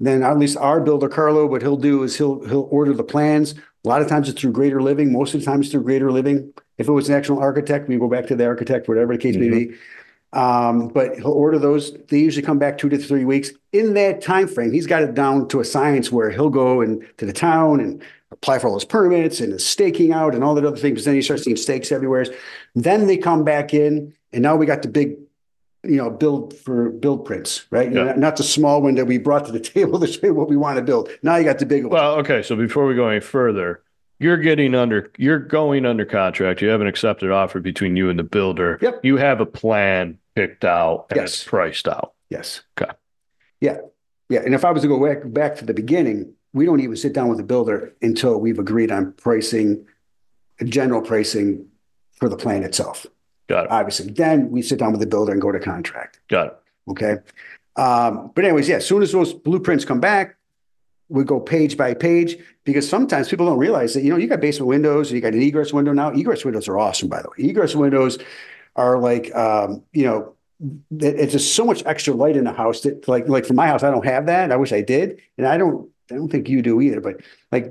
[0.00, 3.54] then at least our builder Carlo, what he'll do is he'll, he'll order the plans.
[3.84, 6.10] A lot of times it's through Greater Living, most of the time it's through Greater
[6.10, 6.52] Living.
[6.78, 9.36] If it was an actual architect, we go back to the architect, whatever the case
[9.36, 9.74] may be.
[10.32, 11.92] Um, but he'll order those.
[12.08, 13.50] They usually come back two to three weeks.
[13.72, 17.06] In that time frame, he's got it down to a science where he'll go and
[17.16, 20.54] to the town and apply for all his permits and the staking out and all
[20.54, 21.04] that other things.
[21.04, 22.26] Then you start seeing stakes everywhere.
[22.74, 25.16] Then they come back in, and now we got the big,
[25.82, 27.90] you know, build for build prints, right?
[27.90, 28.04] Yeah.
[28.04, 30.56] Not, not the small one that we brought to the table to you what we
[30.56, 31.08] want to build.
[31.22, 31.92] Now you got the big one.
[31.92, 32.42] Well, okay.
[32.42, 33.82] So before we go any further,
[34.18, 36.60] you're getting under, you're going under contract.
[36.62, 38.78] You have an accepted offer between you and the builder.
[38.82, 39.04] Yep.
[39.04, 41.34] You have a plan picked out and Yes.
[41.34, 42.12] it's priced out.
[42.30, 42.62] Yes.
[42.80, 42.90] Okay.
[43.60, 43.78] Yeah.
[44.28, 44.40] Yeah.
[44.44, 47.12] And if I was to go back, back to the beginning, we don't even sit
[47.12, 49.86] down with the builder until we've agreed on pricing,
[50.64, 51.66] general pricing
[52.12, 53.06] for the plan itself.
[53.48, 53.70] Got it.
[53.70, 56.20] Obviously, then we sit down with the builder and go to contract.
[56.28, 56.56] Got it.
[56.90, 57.16] Okay.
[57.76, 60.36] Um, but anyways, yeah, as soon as those blueprints come back,
[61.08, 64.40] we go page by page because sometimes people don't realize that, you know, you got
[64.40, 66.10] basement windows and you got an egress window now.
[66.10, 67.48] Egress windows are awesome, by the way.
[67.48, 68.18] Egress windows
[68.76, 70.34] are like, um, you know,
[71.00, 73.66] it- it's just so much extra light in the house that like, like for my
[73.66, 74.52] house, I don't have that.
[74.52, 75.20] I wish I did.
[75.38, 77.20] And I don't, I don't think you do either, but
[77.52, 77.70] like,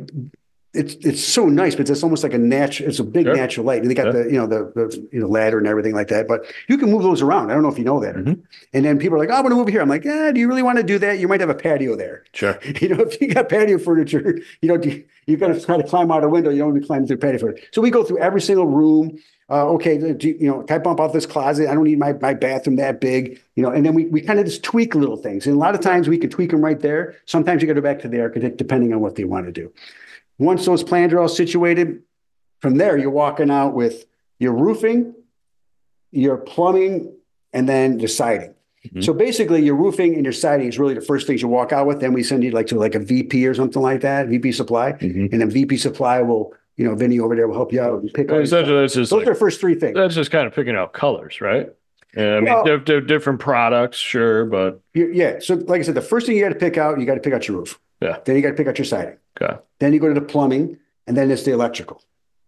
[0.78, 3.36] it's, it's so nice, but it's almost like a natural, it's a big Sure.
[3.36, 3.82] natural light.
[3.82, 4.12] And they got Yeah.
[4.24, 6.92] the, you know, the, the, you know, ladder and everything like that, but you can
[6.92, 7.50] move those around.
[7.52, 8.16] I don't know if you know that.
[8.16, 8.40] Mhm.
[8.74, 9.82] and then people are like, oh, I want to move here.
[9.82, 11.20] I'm like, yeah, do you really want to do that?
[11.20, 12.24] You might have a patio there.
[12.34, 12.58] Sure.
[12.82, 15.84] You know, if you got patio furniture, you know, you, you got to try to
[15.84, 16.50] climb out a window.
[16.52, 17.63] You don't want to be climbing through patio furniture.
[17.72, 19.18] So we go through every single room.
[19.50, 21.70] Uh, okay, do, you know, can I bump out this closet?
[21.70, 24.40] I don't need my, my bathroom that big, you know, and then we, we kind
[24.40, 25.48] of just tweak little things.
[25.48, 27.16] And a lot of times we can tweak them right there.
[27.28, 29.52] Sometimes you got to go back to the architect depending on what they want to
[29.54, 29.72] do.
[30.39, 32.02] Once those plans are all situated,
[32.62, 34.06] from there, you're walking out with
[34.39, 35.13] your roofing,
[36.12, 37.13] your plumbing,
[37.54, 38.54] and then your siding.
[38.88, 39.04] Mhm.
[39.04, 41.88] So basically, your roofing and your siding is really the first things you walk out
[41.88, 42.00] with.
[42.00, 44.93] Then we send you like to like a VP or something like that, VP supply,
[44.93, 45.32] Mhm.
[45.32, 48.13] and then VP supply will, you know, Vinny over there will help you out and
[48.13, 48.32] pick.
[48.32, 48.39] all.
[48.39, 49.95] Essentially, that's just Those like, are the first three things.
[49.95, 51.69] that's just kind of picking out colors, right?
[52.15, 55.39] Yeah, I mean, Well- they're, they're different products, sure, but yeah.
[55.39, 57.19] So like I said, the first thing you got to pick out, you got to
[57.19, 57.80] pick out your roof.
[58.02, 58.17] Yeah.
[58.23, 59.15] Then you got to pick out your siding.
[59.41, 59.58] Okay.
[59.80, 62.02] Then you go to the plumbing, and then it's the electrical.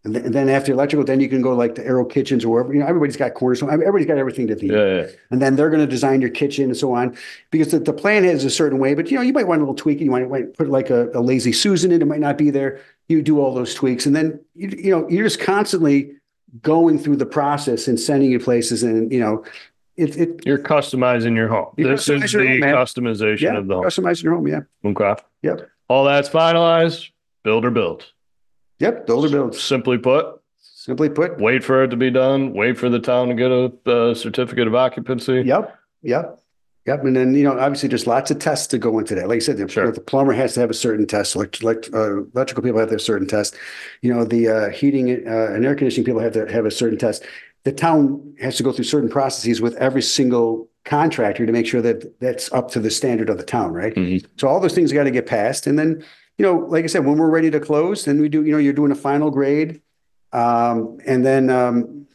[0.06, 2.49] And then, and then after electrical, then you can go like to Arrow Kitchens or
[2.54, 2.73] wherever.
[2.73, 3.62] You know, everybody's got corners.
[3.62, 4.73] Everybody's got everything that they need.
[4.73, 5.08] Yeah, yeah.
[5.30, 7.17] and then they're going to design your kitchen and so on
[7.52, 9.63] because the, the plan is a certain way but you know you might want a
[9.63, 12.38] little tweak you might, might put like a, a lazy susan in it might not
[12.38, 16.13] be there you do all those tweaks and then you, you know you're just constantly
[16.62, 19.43] going through the process and sending you places and you know
[19.97, 21.73] it, it You're customizing your home.
[21.75, 23.84] You This is the home, customization yeah of the home.
[23.84, 25.15] customizing your home yeah Okay.
[25.41, 25.69] Yep.
[25.89, 27.10] All that's finalized.
[27.43, 28.06] Build or build.
[28.80, 32.54] yep builder builds Simply put, simply put wait for it to be done.
[32.54, 35.41] Wait for the town to get a, uh certificate of occupancy.
[35.45, 36.39] Yep, yep,
[36.86, 37.04] yep.
[37.04, 39.28] And then, you know, obviously there's lots of tests to go into that.
[39.28, 39.91] Like I said, the, Sure.
[39.91, 42.93] the plumber has to have a certain test, like, like, uh, electrical people have to
[42.93, 43.56] have a certain test.
[44.02, 46.97] You know, the, uh, heating, uh, and air conditioning people have to have a certain
[46.97, 47.23] test.
[47.65, 51.82] the town has to go through certain processes with every single contractor to make sure
[51.84, 53.93] that that's up to the standard of the town, right?
[53.93, 54.25] Mhm.
[54.38, 55.67] So all those things got to get passed.
[55.67, 56.04] And then,
[56.39, 58.58] you know, like I said, when we're ready to close, then we do, you know,
[58.58, 59.82] you're doing a final grade.
[60.34, 62.08] Um, and then, um,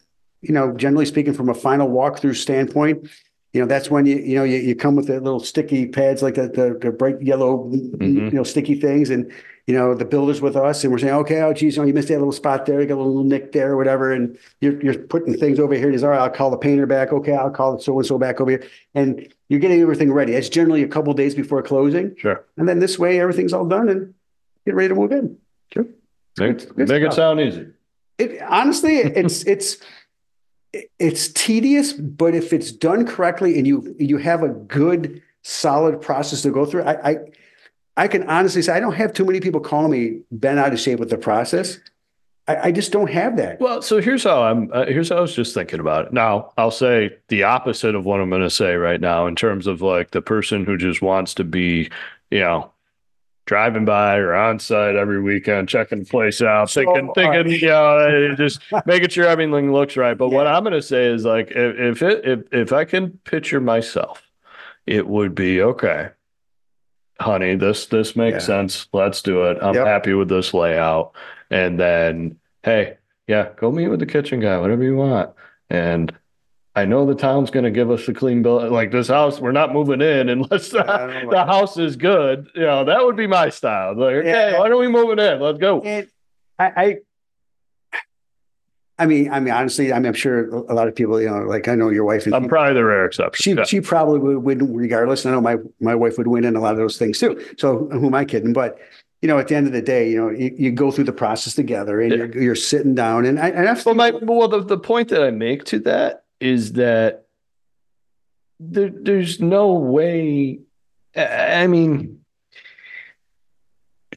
[0.42, 3.08] you know, generally speaking, from a final walkthrough standpoint,
[3.52, 6.20] you know, that's when you, you know, you, you come with the little sticky pads
[6.20, 8.24] like the, the, the bright yellow, Mhm.
[8.32, 9.08] you know, sticky things.
[9.10, 9.30] And,
[9.66, 11.94] you know, the builder's with us and we're saying, okay, oh geez, you know, you
[11.94, 14.12] missed that little spot there, you got a little nick there or whatever.
[14.12, 15.90] And you're, you're putting things over here.
[15.90, 17.12] He's all right, I'll call the painter back.
[17.12, 18.64] Okay, I'll call so-and-so back over here.
[18.94, 20.34] And you're getting everything ready.
[20.34, 22.14] It's generally a couple days before closing.
[22.16, 22.44] Sure.
[22.58, 24.14] And then this way, everything's all done and
[24.66, 25.38] get ready to move in.
[25.72, 25.86] Sure.
[26.38, 27.68] Make, Good make it sound easy.
[28.18, 29.78] It honestly, it's it's
[30.98, 36.42] it's tedious, but if it's done correctly and you you have a good solid process
[36.42, 37.16] to go through, I I,
[37.96, 40.80] I can honestly say I don't have too many people calling me bent out of
[40.80, 41.78] shape with the process.
[42.46, 43.60] I, I just don't have that.
[43.60, 44.70] Well, so here's how I'm.
[44.72, 46.12] Uh, here's how I was just thinking about it.
[46.12, 49.66] Now, I'll say the opposite of what I'm going to say right now in terms
[49.66, 51.90] of like the person who just wants to be,
[52.30, 52.70] you know,
[53.46, 57.60] driving by or on site every weekend, checking the place out, So, thinking, thinking, right.
[57.60, 60.16] you know, just making sure everything looks right.
[60.16, 63.10] But what I'm going to say is like, if, if it, if if I can
[63.24, 64.22] picture myself,
[64.86, 66.10] it would be okay.
[67.20, 68.38] Honey, this this makes Yeah.
[68.40, 68.88] sense.
[68.92, 69.58] Let's do it.
[69.62, 69.86] I'm Yep.
[69.86, 71.12] happy with this layout.
[71.50, 72.94] And then, hey,
[73.28, 75.30] yeah, go meet with the kitchen guy, whatever you want.
[75.70, 76.12] And
[76.74, 78.68] I know the town's going to give us a clean bill.
[78.68, 82.48] Like this house, we're not moving in unless the, the house is good.
[82.56, 83.94] You know, that would be my style.
[83.96, 84.58] Like, okay, Yeah.
[84.58, 85.40] why don't we move it in?
[85.40, 85.80] Let's go.
[85.82, 86.08] And
[86.58, 86.96] I, I,
[88.98, 91.38] I mean, I mean, honestly, I mean, I'm sure a lot of people, you know,
[91.42, 93.42] like I know your wife, and um, I'm probably the rare exception.
[93.42, 93.64] she Yeah.
[93.64, 95.26] she probably would win regardless.
[95.26, 97.44] I know my my wife would win in a lot of those things too.
[97.58, 98.52] So who am I kidding?
[98.52, 98.78] But
[99.20, 101.12] you know, at the end of the day, you know, you, you go through the
[101.12, 102.18] process together, and Yeah.
[102.18, 105.22] you're, you're sitting down, and I and I've Well, my well, the, the point that
[105.24, 107.26] I make to that is that
[108.60, 110.60] there, there's no way.
[111.16, 112.20] I I mean,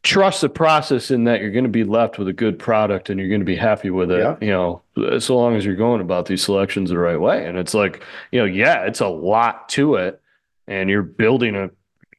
[0.08, 3.20] trust the process in that you're going to be left with a good product and
[3.20, 4.20] you're going to be happy with it.
[4.20, 4.36] Yeah.
[4.42, 4.48] You
[4.98, 7.46] know, so long as you're going about these selections the right way.
[7.46, 10.22] And it's like, you know, yeah, it's a lot to it,
[10.68, 11.70] and you're building a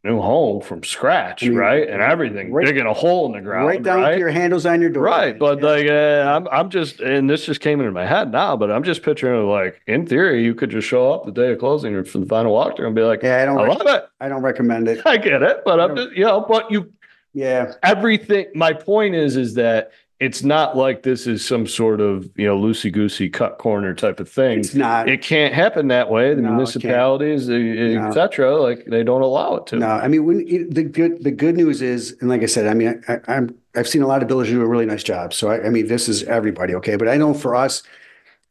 [0.04, 1.88] new home from scratch, I mean, right?
[1.88, 4.12] And everything, right- digging a hole in the ground, right down right?
[4.12, 5.02] to your handles on your door.
[5.02, 5.66] Right, but Yeah.
[5.66, 8.56] like uh, I'm, I'm just, and this just came into my head now.
[8.56, 11.58] But I'm just picturing like, in theory, you could just show up the day of
[11.58, 13.86] closing or for the final walkthrough and be like, yeah, I I don't, rec- love
[13.88, 15.02] it, I don't recommend it.
[15.06, 16.92] I get it, but I'm just, you know, but you,
[17.34, 18.46] Yeah, everything.
[18.54, 22.58] My point is, is that it's not like this is some sort of you know
[22.58, 24.58] loosey goosey cut corner type of thing.
[24.60, 25.08] it's not.
[25.08, 26.34] It can't happen that way.
[26.34, 28.10] The No, municipalities, No.
[28.10, 29.76] et like they don't allow it to.
[29.76, 32.66] No, I mean, when it, the good the good news is, and like I said,
[32.66, 35.32] I mean, I, I'm I've seen a lot of builders do a really nice job.
[35.32, 36.96] So I, I mean, this is everybody, okay?
[36.96, 37.84] But I know for us,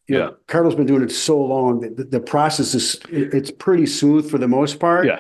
[0.08, 0.26] you Yeah.
[0.28, 4.30] know, Carlo's been doing it so long that the, the process is it's pretty smooth
[4.32, 5.06] for the most part.
[5.06, 5.20] Yeah.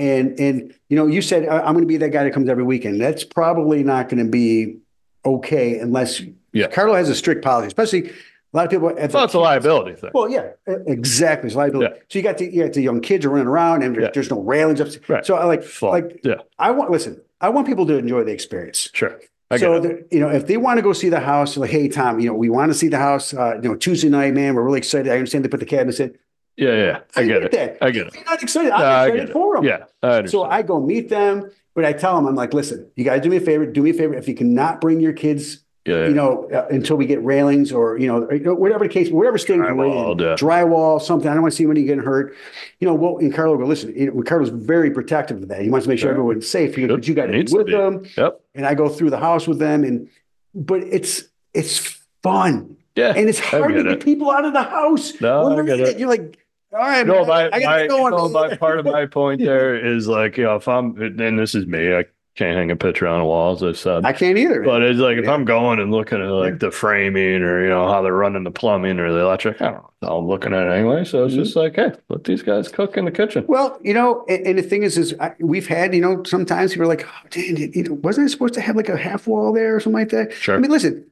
[0.00, 2.64] And and you know, you said I'm going to be that guy that comes every
[2.64, 3.00] weekend.
[3.00, 4.78] That's probably not going to be
[5.26, 6.68] okay unless Yeah.
[6.68, 8.12] Carlo has a strict policy, especially a
[8.56, 8.88] lot of people.
[8.98, 10.10] At Well, it's a liability thing.
[10.14, 10.50] well, yeah,
[10.86, 11.48] exactly.
[11.48, 11.94] It's liability.
[11.94, 12.02] Yeah.
[12.08, 14.10] So you got the you got the young kids are running around and Yeah.
[14.14, 14.88] there's no railings up.
[15.08, 15.24] Right.
[15.24, 15.90] So I like Fun.
[15.90, 17.20] like yeah, I want listen.
[17.40, 18.88] I want people to enjoy the experience.
[18.92, 19.20] sure.
[19.52, 21.88] I So the, you know, if they want to go see the house, like, hey
[21.88, 23.34] Tom, you know, we want to see the house.
[23.34, 25.10] Uh, you know, Tuesday night, man, we're really excited.
[25.12, 26.16] I understand they put the cabinets in.
[26.56, 27.52] Yeah, yeah, I get it.
[27.52, 27.78] that.
[27.80, 28.08] I get it.
[28.08, 28.70] If you're not excited.
[28.72, 29.64] I'm I excited for them.
[29.64, 30.26] Yeah, I.
[30.26, 33.30] So I go meet them, but I tell them, I'm like, listen, you guys do
[33.30, 33.64] me a favor.
[33.64, 34.14] Do me a favor.
[34.14, 37.98] If you cannot bring your kids yeah, you know, uh, until we get railings or,
[37.98, 40.34] you know, or, you know, whatever the case, whatever stage we're Drywall, in, yeah.
[40.34, 41.28] drywall, something.
[41.28, 42.36] I don't want to see anybody getting hurt.
[42.80, 45.62] You know, well, and Carlo go, listen, you know, Carlo's very protective of that.
[45.62, 46.74] He wants to make sure everyone's safe.
[46.74, 48.04] He goes, but you got to be with them.
[48.16, 48.40] Yep.
[48.54, 50.08] And I go through the house with them and,
[50.54, 53.12] but it's, it's fun Yeah.
[53.16, 54.04] and it's hard to get it.
[54.04, 55.12] people out of the house.
[55.20, 55.98] No, I get it.
[55.98, 56.38] You're like,
[56.72, 60.36] all right, No, man, my, my, no, my part of my point there is like,
[60.36, 62.04] you know, if I'm, and this is me, I
[62.36, 64.04] can't hang a picture on a wall, as I said.
[64.04, 64.62] I can't either.
[64.62, 65.32] But it's like if Yeah.
[65.32, 68.52] I'm going and looking at like the framing or you know how they're running the
[68.52, 70.16] plumbing or the electric, I don't know.
[70.18, 71.04] I'm looking at it anyway.
[71.04, 71.38] So it's Mhm.
[71.44, 73.44] just like, hey, let these guys cook in the kitchen.
[73.48, 76.72] Well, you know, and, and the thing is, is I, we've had, you know, sometimes
[76.72, 79.26] people are like, oh, Dan, you know, wasn't I supposed to have like a half
[79.26, 80.32] wall there or something like that?
[80.32, 80.54] Sure.
[80.54, 81.06] I mean, listen,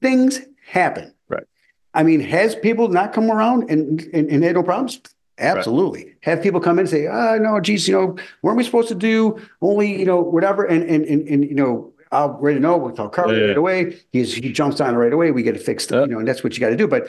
[0.00, 1.12] things happen.
[1.94, 2.00] Right.
[2.00, 5.00] I mean, has people not come around and, and, and had no problems?
[5.38, 6.14] Absolutely.
[6.22, 8.94] Have people come in and say, oh, no, geez, you know, weren't we supposed to
[8.94, 10.64] do only, you know, whatever?
[10.64, 13.46] And, and, and, and you know, I'll ready to know, we'll tell Carl Yeah, yeah.
[13.48, 13.96] right away.
[14.12, 15.30] He's, he jumps on it right away.
[15.30, 16.02] We get it fixed, Yeah.
[16.02, 16.86] you know, and that's what you got to do.
[16.88, 17.08] But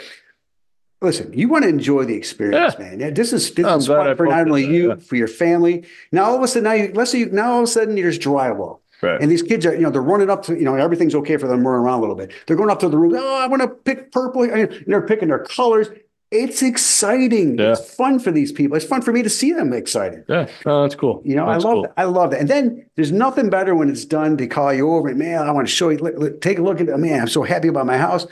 [1.02, 2.86] listen, you want to enjoy the experience, Yeah.
[2.86, 3.00] man.
[3.02, 5.04] Yeah, This is, this is fun for not only on you, that.
[5.04, 5.86] for your family.
[6.12, 7.96] Now, all of a sudden, now you, let's say you, now all of a sudden
[7.96, 8.80] there's drywall.
[9.02, 9.22] Right.
[9.22, 11.48] And these kids are, you know, they're running up to, you know, everything's okay for
[11.48, 12.32] them running around a little bit.
[12.46, 13.14] They're going up to the room.
[13.16, 14.44] Oh, I want to pick purple.
[14.44, 15.90] And they're picking their colors.
[16.30, 17.58] It's exciting.
[17.58, 17.72] Yeah.
[17.74, 18.78] It's fun for these people.
[18.78, 20.24] It's fun for me to see them excited.
[20.30, 20.48] Yeah.
[20.66, 21.22] Oh, that's cool.
[21.26, 21.82] You know, That's I love cool.
[21.84, 21.94] that.
[21.98, 22.40] I love that.
[22.40, 25.52] And then there's nothing better when it's done to call you over and man, I
[25.52, 25.98] want to show you.
[25.98, 26.98] Look, look, take a look at it.
[26.98, 28.28] Man, I'm so happy about my house.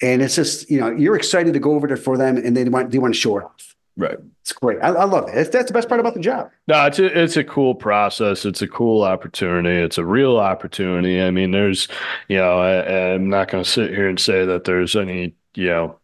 [0.00, 2.64] And it's just, you know, you're excited to go over there for them and they
[2.64, 3.69] want they want to show it off.
[3.96, 4.18] Right.
[4.42, 4.78] It's great.
[4.82, 5.34] I, I love it.
[5.34, 6.50] That's, that's the best part about the job.
[6.68, 8.46] No, it's a, it's a cool process.
[8.46, 9.76] It's a cool opportunity.
[9.76, 11.20] It's a real opportunity.
[11.20, 11.88] I mean, there's,
[12.28, 15.66] you know, I, I'm not going to sit here and say that there's any, you
[15.66, 15.96] know,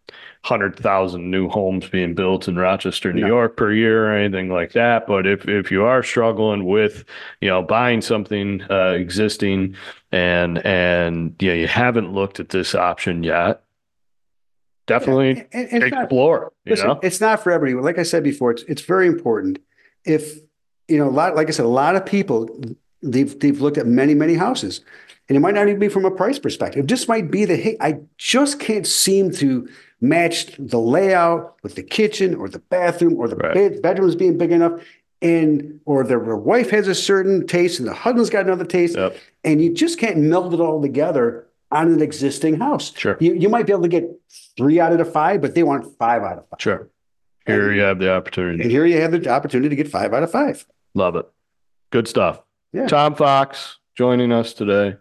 [0.45, 3.27] hundred thousand new homes being built in Rochester, New No.
[3.27, 5.07] York per year or anything like that.
[5.07, 7.05] But if if you are struggling with,
[7.41, 9.75] you know, buying something uh, existing
[10.13, 13.63] and and yeah, you haven't looked at this option yet,
[14.87, 16.53] definitely And- and not- explore.
[16.65, 17.83] You Listen, know, it's not for everybody.
[17.85, 19.59] Like I said before, it's it's very important.
[20.05, 20.39] If
[20.89, 22.49] you know, a lot, like I said, a lot of people
[23.03, 24.81] they've they've looked at many many houses,
[25.29, 26.85] and it might not even be from a price perspective.
[26.85, 29.69] It just might be that hey, I just can't seem to
[30.01, 33.55] match the layout with the kitchen or the bathroom or the Right.
[33.55, 34.81] bed, bedrooms being big enough,
[35.23, 39.17] and or their wife has a certain taste and the husband's got another taste, Yep.
[39.45, 42.93] and you just can't meld it all together on an existing house.
[42.97, 43.17] Sure.
[43.21, 44.09] You, you might be able to get
[44.57, 46.61] three out of the five, but they want five out of five.
[46.61, 46.89] sure.
[47.47, 48.63] Here you have the opportunity.
[48.63, 50.67] And here you have the opportunity to get five out of five.
[50.95, 51.27] Love it.
[51.91, 52.41] Good stuff.
[52.73, 52.89] Yeah.
[52.89, 54.97] Tom Fox joining us today.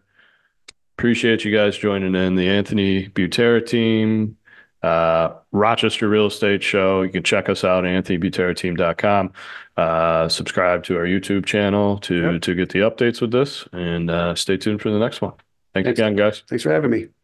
[0.97, 4.37] Appreciate you guys joining in the Anthony Butera team,
[4.83, 7.01] uh, Rochester Real Estate Show.
[7.01, 9.33] You can check us out, anthonybuterateam.com.
[9.75, 12.41] Uh, subscribe to our YouTube channel to, Yep.
[12.43, 15.33] to get the updates with this and uh, stay tuned for the next one.
[15.75, 15.99] Thanks Thanks.
[15.99, 16.43] again, guys.
[16.49, 17.09] Thanks for having me.